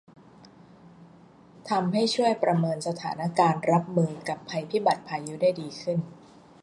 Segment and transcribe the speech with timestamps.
[1.69, 5.99] ทำให้ช่วยประเมินสถานการณ์รับมือกับภัยพิบัติพายุได้ดีขึ้น